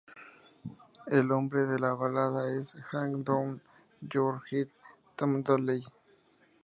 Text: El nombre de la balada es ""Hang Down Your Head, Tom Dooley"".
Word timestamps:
El 1.11 1.27
nombre 1.27 1.67
de 1.67 1.77
la 1.77 1.93
balada 1.93 2.51
es 2.59 2.73
""Hang 2.91 3.23
Down 3.23 3.61
Your 4.11 4.41
Head, 4.49 4.69
Tom 5.15 5.43
Dooley"". 5.43 5.85